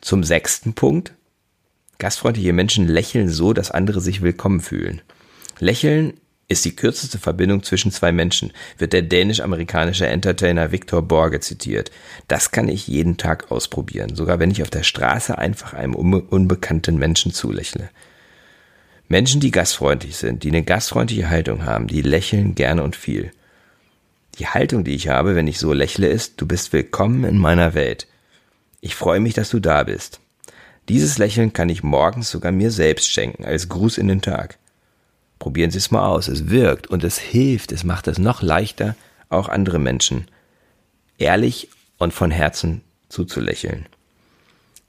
Zum 0.00 0.24
sechsten 0.24 0.74
Punkt. 0.74 1.12
Gastfreundliche 1.98 2.52
Menschen 2.52 2.86
lächeln 2.86 3.28
so, 3.28 3.52
dass 3.52 3.70
andere 3.70 4.00
sich 4.00 4.20
willkommen 4.20 4.60
fühlen. 4.60 5.00
Lächeln 5.58 6.14
ist 6.48 6.64
die 6.64 6.76
kürzeste 6.76 7.18
Verbindung 7.18 7.62
zwischen 7.62 7.90
zwei 7.90 8.12
Menschen, 8.12 8.52
wird 8.76 8.92
der 8.92 9.02
dänisch-amerikanische 9.02 10.06
Entertainer 10.06 10.72
Victor 10.72 11.02
Borge 11.02 11.40
zitiert. 11.40 11.90
Das 12.28 12.50
kann 12.50 12.68
ich 12.68 12.86
jeden 12.86 13.16
Tag 13.16 13.50
ausprobieren, 13.50 14.14
sogar 14.14 14.38
wenn 14.38 14.50
ich 14.50 14.62
auf 14.62 14.70
der 14.70 14.82
Straße 14.82 15.38
einfach 15.38 15.72
einem 15.72 15.94
unbekannten 15.94 16.98
Menschen 16.98 17.32
zulächle. 17.32 17.88
Menschen, 19.08 19.40
die 19.40 19.50
gastfreundlich 19.50 20.16
sind, 20.16 20.42
die 20.42 20.48
eine 20.48 20.62
gastfreundliche 20.62 21.28
Haltung 21.28 21.64
haben, 21.64 21.86
die 21.86 22.02
lächeln 22.02 22.54
gerne 22.54 22.82
und 22.82 22.96
viel. 22.96 23.32
Die 24.38 24.46
Haltung, 24.46 24.84
die 24.84 24.94
ich 24.94 25.08
habe, 25.08 25.34
wenn 25.34 25.46
ich 25.46 25.58
so 25.58 25.72
lächle, 25.72 26.08
ist, 26.08 26.40
du 26.40 26.46
bist 26.46 26.72
willkommen 26.72 27.24
in 27.24 27.38
meiner 27.38 27.74
Welt. 27.74 28.06
Ich 28.80 28.94
freue 28.94 29.20
mich, 29.20 29.34
dass 29.34 29.50
du 29.50 29.60
da 29.60 29.84
bist. 29.84 30.20
Dieses 30.88 31.18
Lächeln 31.18 31.52
kann 31.52 31.68
ich 31.68 31.82
morgens 31.82 32.30
sogar 32.30 32.52
mir 32.52 32.70
selbst 32.70 33.10
schenken, 33.10 33.44
als 33.44 33.68
Gruß 33.68 33.98
in 33.98 34.08
den 34.08 34.22
Tag. 34.22 34.58
Probieren 35.38 35.70
Sie 35.70 35.78
es 35.78 35.90
mal 35.90 36.06
aus. 36.06 36.28
Es 36.28 36.50
wirkt 36.50 36.86
und 36.86 37.04
es 37.04 37.18
hilft. 37.18 37.72
Es 37.72 37.84
macht 37.84 38.08
es 38.08 38.18
noch 38.18 38.42
leichter, 38.42 38.96
auch 39.28 39.48
andere 39.48 39.78
Menschen 39.78 40.26
ehrlich 41.18 41.68
und 41.98 42.12
von 42.12 42.30
Herzen 42.30 42.82
zuzulächeln. 43.08 43.86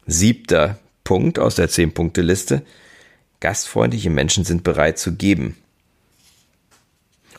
Siebter 0.08 0.80
Punkt 1.04 1.40
aus 1.40 1.56
der 1.56 1.70
Zehn-Punkte-Liste. 1.70 2.64
Gastfreundliche 3.46 4.10
Menschen 4.10 4.44
sind 4.44 4.64
bereit 4.64 4.98
zu 4.98 5.14
geben. 5.14 5.56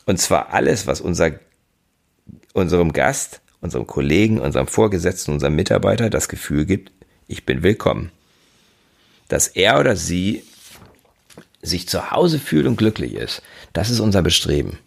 Und 0.05 0.21
zwar 0.21 0.53
alles, 0.53 0.87
was 0.87 1.01
unser, 1.01 1.31
unserem 2.53 2.93
Gast, 2.93 3.41
unserem 3.59 3.87
Kollegen, 3.87 4.39
unserem 4.39 4.67
Vorgesetzten, 4.67 5.33
unserem 5.33 5.57
Mitarbeiter 5.57 6.09
das 6.09 6.29
Gefühl 6.29 6.65
gibt, 6.65 6.93
ich 7.27 7.45
bin 7.45 7.61
willkommen. 7.61 8.09
Dass 9.27 9.49
er 9.49 9.81
oder 9.81 9.97
sie 9.97 10.43
sich 11.61 11.89
zu 11.89 12.09
Hause 12.09 12.39
fühlt 12.39 12.67
und 12.67 12.77
glücklich 12.77 13.15
ist. 13.15 13.41
Das 13.73 13.89
ist 13.89 13.99
unser 13.99 14.21
Bestreben. 14.21 14.79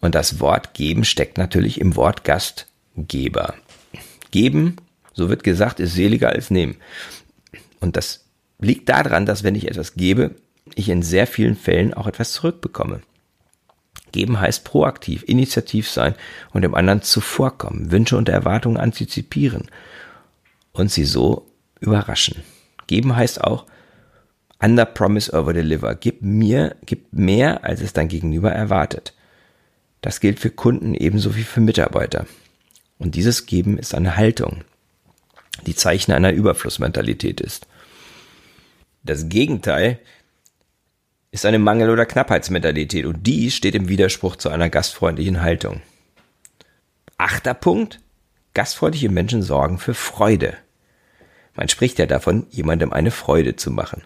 Und 0.00 0.14
das 0.14 0.38
Wort 0.38 0.72
geben 0.74 1.02
steckt 1.02 1.36
natürlich 1.36 1.80
im 1.80 1.96
Wort 1.96 2.22
Gastgeber. 2.22 3.54
Geben, 4.30 4.76
so 5.14 5.28
wird 5.28 5.42
gesagt, 5.42 5.80
ist 5.80 5.94
seliger 5.94 6.28
als 6.28 6.48
nehmen. 6.48 6.76
Und 7.80 7.96
das 7.96 8.24
liegt 8.60 8.88
daran, 8.88 9.26
dass 9.26 9.42
wenn 9.42 9.56
ich 9.56 9.66
etwas 9.66 9.94
gebe, 9.94 10.36
ich 10.74 10.88
in 10.88 11.02
sehr 11.02 11.26
vielen 11.26 11.56
Fällen 11.56 11.94
auch 11.94 12.06
etwas 12.06 12.32
zurückbekomme. 12.32 13.00
Geben 14.12 14.40
heißt 14.40 14.64
proaktiv, 14.64 15.24
initiativ 15.26 15.88
sein 15.88 16.14
und 16.52 16.62
dem 16.62 16.74
anderen 16.74 17.02
zuvorkommen, 17.02 17.90
Wünsche 17.90 18.16
und 18.16 18.28
Erwartungen 18.28 18.76
antizipieren 18.76 19.68
und 20.72 20.90
sie 20.90 21.04
so 21.04 21.46
überraschen. 21.80 22.42
Geben 22.86 23.14
heißt 23.14 23.42
auch 23.42 23.66
Under 24.62 24.84
promise 24.84 25.32
over 25.32 25.54
deliver. 25.54 25.94
Gib 25.94 26.22
mir, 26.22 26.76
gib 26.84 27.12
mehr, 27.12 27.64
als 27.64 27.80
es 27.80 27.94
dein 27.94 28.08
Gegenüber 28.08 28.52
erwartet. 28.52 29.14
Das 30.02 30.20
gilt 30.20 30.38
für 30.38 30.50
Kunden 30.50 30.94
ebenso 30.94 31.34
wie 31.34 31.42
für 31.42 31.60
Mitarbeiter. 31.60 32.26
Und 32.98 33.14
dieses 33.14 33.46
Geben 33.46 33.78
ist 33.78 33.94
eine 33.94 34.16
Haltung, 34.16 34.64
die 35.66 35.74
Zeichen 35.74 36.12
einer 36.12 36.32
Überflussmentalität 36.32 37.40
ist. 37.40 37.66
Das 39.02 39.30
Gegenteil 39.30 39.98
ist 41.32 41.46
eine 41.46 41.58
Mangel- 41.58 41.90
oder 41.90 42.06
Knappheitsmentalität 42.06 43.04
und 43.06 43.26
die 43.26 43.50
steht 43.50 43.74
im 43.74 43.88
Widerspruch 43.88 44.36
zu 44.36 44.48
einer 44.48 44.68
gastfreundlichen 44.68 45.42
Haltung. 45.42 45.80
Achter 47.18 47.54
Punkt. 47.54 48.00
Gastfreundliche 48.52 49.10
Menschen 49.10 49.42
sorgen 49.42 49.78
für 49.78 49.94
Freude. 49.94 50.54
Man 51.54 51.68
spricht 51.68 51.98
ja 51.98 52.06
davon, 52.06 52.46
jemandem 52.50 52.92
eine 52.92 53.12
Freude 53.12 53.54
zu 53.54 53.70
machen. 53.70 54.02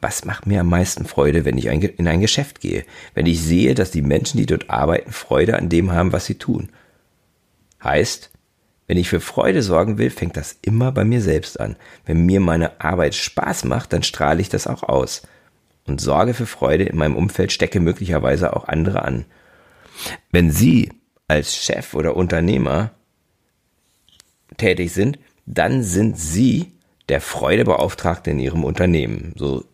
Was 0.00 0.24
macht 0.24 0.46
mir 0.46 0.60
am 0.60 0.68
meisten 0.68 1.04
Freude, 1.06 1.44
wenn 1.44 1.58
ich 1.58 1.66
in 1.66 2.06
ein 2.06 2.20
Geschäft 2.20 2.60
gehe? 2.60 2.84
Wenn 3.14 3.26
ich 3.26 3.40
sehe, 3.42 3.74
dass 3.74 3.90
die 3.90 4.02
Menschen, 4.02 4.38
die 4.38 4.46
dort 4.46 4.70
arbeiten, 4.70 5.12
Freude 5.12 5.56
an 5.56 5.68
dem 5.68 5.92
haben, 5.92 6.12
was 6.12 6.26
sie 6.26 6.36
tun. 6.36 6.70
Heißt, 7.82 8.30
wenn 8.86 8.96
ich 8.96 9.08
für 9.08 9.20
Freude 9.20 9.62
sorgen 9.62 9.98
will, 9.98 10.10
fängt 10.10 10.36
das 10.36 10.56
immer 10.62 10.92
bei 10.92 11.04
mir 11.04 11.20
selbst 11.20 11.58
an. 11.58 11.76
Wenn 12.06 12.24
mir 12.24 12.40
meine 12.40 12.80
Arbeit 12.80 13.14
Spaß 13.14 13.64
macht, 13.64 13.92
dann 13.92 14.02
strahle 14.02 14.40
ich 14.40 14.48
das 14.48 14.66
auch 14.66 14.84
aus. 14.84 15.22
Und 15.90 16.00
Sorge 16.00 16.34
für 16.34 16.46
Freude 16.46 16.84
in 16.84 16.96
meinem 16.96 17.16
Umfeld 17.16 17.50
stecke 17.50 17.80
möglicherweise 17.80 18.54
auch 18.54 18.68
andere 18.68 19.02
an. 19.02 19.24
Wenn 20.30 20.52
Sie 20.52 20.92
als 21.26 21.56
Chef 21.56 21.94
oder 21.94 22.14
Unternehmer 22.14 22.92
tätig 24.56 24.92
sind, 24.92 25.18
dann 25.46 25.82
sind 25.82 26.16
Sie 26.16 26.70
der 27.08 27.20
Freudebeauftragte 27.20 28.30
in 28.30 28.38
Ihrem 28.38 28.62
Unternehmen. 28.62 29.34
So 29.36 29.64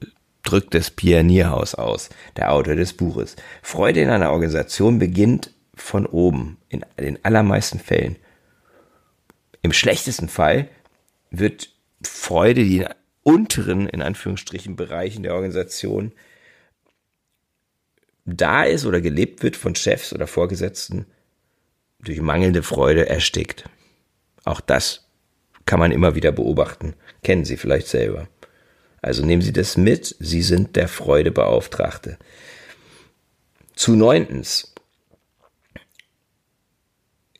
drückt 0.43 0.75
es 0.75 0.91
Pierre 0.91 1.23
Nierhaus 1.23 1.75
aus, 1.75 2.09
der 2.37 2.51
Autor 2.51 2.77
des 2.77 2.95
Buches. 2.95 3.37
Freude 3.61 4.01
in 4.01 4.09
einer 4.09 4.31
Organisation 4.31 4.99
beginnt 4.99 5.53
von 5.75 6.07
oben, 6.07 6.57
in 6.71 6.83
den 6.99 7.23
allermeisten 7.27 7.79
Fällen. 7.79 8.17
Im 9.61 9.75
schlechtesten 9.75 10.31
Fall 10.31 10.71
wird 11.31 11.69
Freude, 12.03 12.65
die 12.65 12.87
unteren, 13.27 13.89
in 13.89 14.03
Anführungsstrichen, 14.03 14.77
Bereichen 14.77 15.25
der 15.25 15.35
Organisation 15.35 16.13
da 18.25 18.63
ist 18.63 18.87
oder 18.87 19.01
gelebt 19.01 19.43
wird 19.43 19.57
von 19.57 19.75
Chefs 19.75 20.13
oder 20.13 20.29
Vorgesetzten, 20.29 21.07
durch 22.01 22.21
mangelnde 22.21 22.63
Freude 22.63 23.09
erstickt. 23.09 23.69
Auch 24.45 24.61
das 24.61 25.09
kann 25.65 25.81
man 25.81 25.91
immer 25.91 26.15
wieder 26.15 26.31
beobachten. 26.31 26.95
Kennen 27.25 27.45
Sie 27.45 27.57
vielleicht 27.57 27.89
selber. 27.89 28.29
Also 29.03 29.25
nehmen 29.25 29.43
Sie 29.43 29.53
das 29.53 29.77
mit, 29.77 30.15
Sie 30.21 30.43
sind 30.43 30.77
der 30.77 30.87
Freudebeauftragte. 30.87 32.19
Zu 33.75 33.97
neuntens. 33.97 34.73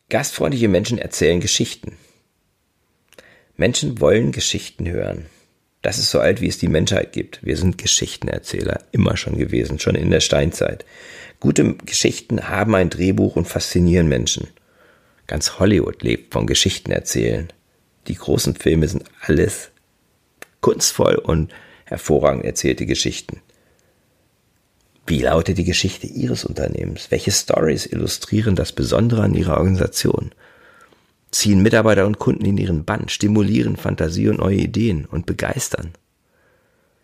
Gastfreundliche 0.09 0.69
Menschen 0.69 0.99
erzählen 0.99 1.41
Geschichten. 1.41 1.97
Menschen 3.57 4.01
wollen 4.01 4.33
Geschichten 4.33 4.89
hören. 4.89 5.27
Das 5.87 5.99
ist 5.99 6.11
so 6.11 6.19
alt, 6.19 6.41
wie 6.41 6.49
es 6.49 6.59
die 6.59 6.67
Menschheit 6.67 7.13
gibt. 7.13 7.39
Wir 7.47 7.57
sind 7.57 7.79
Geschichtenerzähler, 7.79 8.81
immer 8.91 9.17
schon 9.17 9.39
gewesen, 9.39 9.79
schon 9.79 9.95
in 9.95 10.11
der 10.11 10.19
Steinzeit. 10.19 10.85
Gute 11.39 11.75
Geschichten 11.75 12.49
haben 12.49 12.75
ein 12.75 12.91
Drehbuch 12.91 13.37
und 13.37 13.47
faszinieren 13.47 14.09
Menschen. 14.09 14.49
Ganz 15.29 15.61
Hollywood 15.61 16.03
lebt 16.03 16.33
vom 16.33 16.49
Geschichtenerzählen. 16.49 17.53
Die 18.09 18.17
großen 18.17 18.57
Filme 18.57 18.89
sind 18.89 19.05
alles 19.21 19.71
kunstvoll 20.61 21.15
und 21.15 21.53
hervorragend 21.85 22.45
erzählte 22.45 22.85
Geschichten. 22.85 23.41
Wie 25.07 25.23
lautet 25.23 25.57
die 25.57 25.63
Geschichte 25.63 26.09
Ihres 26.09 26.45
Unternehmens? 26.45 27.13
Welche 27.13 27.31
Stories 27.31 27.87
illustrieren 27.87 28.57
das 28.57 28.73
Besondere 28.73 29.23
an 29.23 29.35
Ihrer 29.35 29.59
Organisation? 29.59 30.33
Ziehen 31.31 31.63
Mitarbeiter 31.63 32.07
und 32.07 32.19
Kunden 32.19 32.45
in 32.45 32.57
ihren 32.57 32.85
Bann, 32.85 33.09
stimulieren 33.09 33.77
Fantasie 33.77 34.29
und 34.29 34.39
neue 34.39 34.57
Ideen 34.57 35.05
und 35.07 35.27
begeistern. 35.27 35.93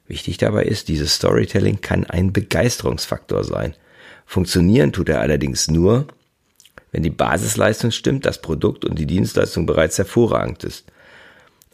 Wichtig 0.06 0.38
dabei 0.38 0.64
ist, 0.64 0.88
dieses 0.88 1.14
Storytelling 1.14 1.80
kann 1.80 2.04
ein 2.04 2.32
Begeisterungsfaktor 2.32 3.44
sein. 3.44 3.74
Funktionieren 4.26 4.92
tut 4.92 5.08
er 5.08 5.20
allerdings 5.20 5.68
nur, 5.68 6.06
wenn 6.90 7.02
die 7.02 7.10
Basisleistung 7.10 7.90
stimmt, 7.90 8.26
das 8.26 8.40
Produkt 8.40 8.84
und 8.84 8.98
die 8.98 9.06
Dienstleistung 9.06 9.66
bereits 9.66 9.98
hervorragend 9.98 10.64
ist– 10.64 10.84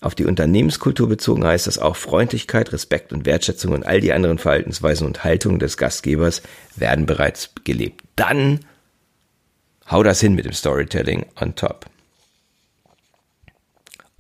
Auf 0.00 0.14
die 0.14 0.26
Unternehmenskultur 0.26 1.09
bezogen 1.09 1.45
heißt 1.45 1.67
das 1.67 1.78
auch 1.78 1.97
Freundlichkeit, 1.97 2.73
Respekt 2.73 3.12
und 3.12 3.26
Wertschätzung 3.26 3.73
und 3.73 3.85
all 3.85 4.00
die 4.00 4.12
anderen 4.12 4.38
Verhaltensweisen 4.38 5.07
und 5.07 5.25
Haltungen 5.25 5.59
des 5.59 5.76
Gastgebers 5.76 6.43
werden 6.76 7.07
bereits 7.07 7.50
gelebt. 7.64 8.05
Dann 8.14 8.61
hau 9.90 10.05
das 10.05 10.21
hin 10.21 10.35
mit 10.35 10.45
dem 10.45 10.52
Storytelling 10.52 11.26
on 11.40 11.57
top. 11.57 11.87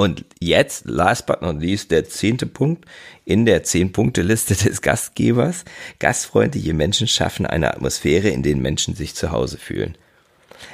Und 0.00 0.24
jetzt, 0.38 0.84
last 0.84 1.26
but 1.26 1.42
not 1.42 1.60
least, 1.60 1.90
der 1.90 2.08
zehnte 2.08 2.46
Punkt 2.46 2.84
in 3.24 3.44
der 3.44 3.64
Zehn-Punkte-Liste 3.64 4.54
des 4.64 4.80
Gastgebers. 4.80 5.64
Gastfreundliche 5.98 6.72
Menschen 6.72 7.08
schaffen 7.08 7.46
eine 7.46 7.74
Atmosphäre, 7.74 8.28
in 8.28 8.44
der 8.44 8.54
Menschen 8.54 8.94
sich 8.94 9.16
zu 9.16 9.32
Hause 9.32 9.58
fühlen. 9.58 9.98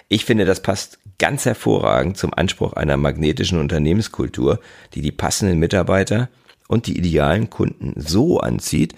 Ich 0.09 0.27
finde, 0.27 0.45
das 0.45 0.61
passt 0.61 0.99
ganz 1.19 1.47
hervorragend 1.47 2.19
zum 2.19 2.35
Anspruch 2.35 2.75
einer 2.75 2.99
magnetischen 2.99 3.59
Unternehmenskultur, 3.59 4.61
die 4.93 5.01
die 5.01 5.13
passenden 5.13 5.59
Mitarbeiter 5.59 6.29
und 6.69 6.87
die 6.87 6.99
idealen 6.99 7.49
Kunden 7.49 7.95
so 7.97 8.41
anzieht, 8.41 8.95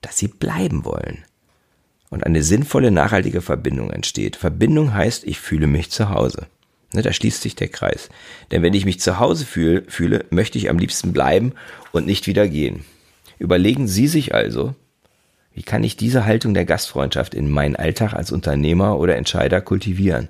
dass 0.00 0.18
sie 0.18 0.28
bleiben 0.28 0.84
wollen. 0.84 1.24
Und 2.10 2.26
eine 2.26 2.42
sinnvolle, 2.42 2.90
nachhaltige 2.90 3.40
Verbindung 3.40 3.90
entsteht. 3.90 4.34
Verbindung 4.34 4.94
heißt, 4.94 5.22
ich 5.24 5.38
fühle 5.38 5.68
mich 5.68 5.92
zu 5.92 6.10
Hause. 6.10 6.48
Ne, 6.94 7.02
da 7.02 7.12
schließt 7.12 7.42
sich 7.42 7.56
der 7.56 7.68
Kreis. 7.68 8.08
Denn 8.52 8.62
wenn 8.62 8.72
ich 8.72 8.84
mich 8.84 9.00
zu 9.00 9.18
Hause 9.18 9.44
fühle, 9.44 9.82
fühle, 9.88 10.24
möchte 10.30 10.58
ich 10.58 10.70
am 10.70 10.78
liebsten 10.78 11.12
bleiben 11.12 11.52
und 11.90 12.06
nicht 12.06 12.28
wieder 12.28 12.46
gehen. 12.46 12.84
Überlegen 13.38 13.88
Sie 13.88 14.06
sich 14.06 14.32
also, 14.32 14.76
wie 15.52 15.64
kann 15.64 15.82
ich 15.82 15.96
diese 15.96 16.24
Haltung 16.24 16.54
der 16.54 16.64
Gastfreundschaft 16.64 17.34
in 17.34 17.50
meinen 17.50 17.74
Alltag 17.74 18.14
als 18.14 18.30
Unternehmer 18.30 18.96
oder 18.98 19.16
Entscheider 19.16 19.60
kultivieren? 19.60 20.28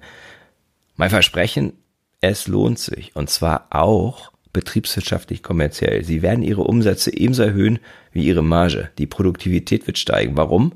Mein 0.97 1.11
Versprechen, 1.11 1.75
es 2.23 2.49
lohnt 2.49 2.79
sich. 2.79 3.15
Und 3.15 3.29
zwar 3.29 3.67
auch 3.69 4.33
betriebswirtschaftlich 4.55 5.43
kommerziell. 5.43 6.03
Sie 6.03 6.23
werden 6.23 6.43
Ihre 6.43 6.63
Umsätze 6.63 7.15
ebenso 7.15 7.43
erhöhen 7.43 7.79
wie 8.13 8.25
Ihre 8.25 8.43
Marge. 8.43 8.89
Die 8.97 9.07
Produktivität 9.07 9.87
wird 9.87 9.99
steigen. 9.99 10.39
Warum? 10.39 10.73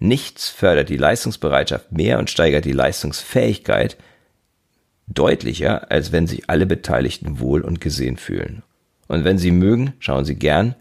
Nichts 0.00 0.48
fördert 0.48 0.88
die 0.88 0.96
Leistungsbereitschaft 0.96 1.92
mehr 1.92 2.18
und 2.18 2.28
steigert 2.28 2.64
die 2.64 2.72
Leistungsfähigkeit 2.72 3.96
deutlicher, 5.06 5.90
als 5.90 6.12
wenn 6.12 6.26
sich 6.26 6.48
alle 6.50 6.66
Beteiligten 6.66 7.40
wohl 7.40 7.62
und 7.62 7.80
gesehen 7.80 8.16
fühlen. 8.16 8.62
Und 9.08 9.24
wenn 9.24 9.38
Sie 9.38 9.50
mögen, 9.50 9.94
schauen 9.98 10.24
Sie 10.24 10.34
gern 10.34 10.74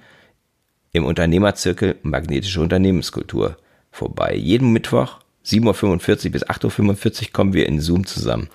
im 0.92 1.06
Unternehmerzirkel 1.06 1.98
Magnetische 2.02 2.62
Unternehmenskultur 2.62 3.58
vorbei. 3.92 4.36
Jeden 4.36 4.72
Mittwoch 4.72 5.20
7.45 5.46 6.26
Uhr 6.26 6.32
bis 6.32 6.46
8.45 6.46 7.22
Uhr 7.22 7.34
kommen 7.34 7.54
wir 7.54 7.68
in 7.68 7.80
Zoom 7.80 8.06
zusammen. 8.06 8.50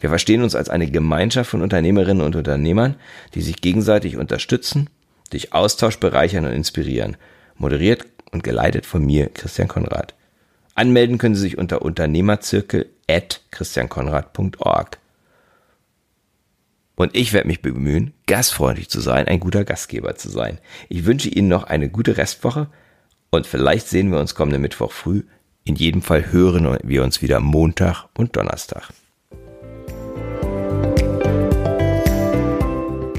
Wir 0.00 0.10
verstehen 0.10 0.42
uns 0.42 0.54
als 0.54 0.68
eine 0.68 0.90
Gemeinschaft 0.90 1.50
von 1.50 1.62
Unternehmerinnen 1.62 2.24
und 2.24 2.36
Unternehmern, 2.36 2.96
die 3.34 3.40
sich 3.40 3.62
gegenseitig 3.62 4.16
unterstützen, 4.16 4.90
durch 5.30 5.54
Austausch 5.54 5.98
bereichern 5.98 6.44
und 6.44 6.52
inspirieren. 6.52 7.16
Moderiert 7.56 8.04
und 8.32 8.44
geleitet 8.44 8.84
von 8.84 9.04
mir, 9.04 9.30
Christian 9.30 9.68
Konrad. 9.68 10.14
Anmelden 10.74 11.16
können 11.16 11.34
Sie 11.34 11.40
sich 11.40 11.56
unter 11.56 11.80
Unternehmerzirkel 11.80 12.90
at 13.08 13.40
christiankonrad.org. 13.50 14.98
Und 16.96 17.14
ich 17.14 17.32
werde 17.32 17.46
mich 17.46 17.62
bemühen, 17.62 18.14
gastfreundlich 18.26 18.88
zu 18.88 19.00
sein, 19.00 19.28
ein 19.28 19.38
guter 19.38 19.64
Gastgeber 19.64 20.16
zu 20.16 20.30
sein. 20.30 20.58
Ich 20.88 21.04
wünsche 21.04 21.28
Ihnen 21.28 21.48
noch 21.48 21.64
eine 21.64 21.90
gute 21.90 22.16
Restwoche 22.16 22.68
und 23.30 23.46
vielleicht 23.46 23.86
sehen 23.86 24.10
wir 24.10 24.18
uns 24.18 24.34
kommenden 24.34 24.62
Mittwoch 24.62 24.92
früh. 24.92 25.22
In 25.64 25.76
jedem 25.76 26.00
Fall 26.00 26.32
hören 26.32 26.78
wir 26.82 27.04
uns 27.04 27.20
wieder 27.20 27.38
Montag 27.40 28.06
und 28.16 28.34
Donnerstag. 28.34 28.90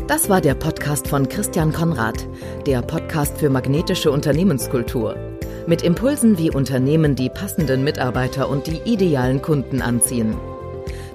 Das 0.08 0.30
war 0.30 0.42
der 0.42 0.56
Podcast 0.56 1.08
von 1.08 1.30
Christian 1.30 1.72
Konrad, 1.72 2.28
der 2.66 2.82
Podcast 2.82 3.38
für 3.38 3.50
magnetische 3.50 4.10
Unternehmenskultur. 4.10 5.16
Mit 5.68 5.84
Impulsen, 5.84 6.38
wie 6.38 6.50
Unternehmen 6.50 7.16
die 7.16 7.30
passenden 7.30 7.84
Mitarbeiter 7.84 8.50
und 8.50 8.66
die 8.68 8.82
idealen 8.86 9.42
Kunden 9.42 9.82
anziehen. 9.82 10.36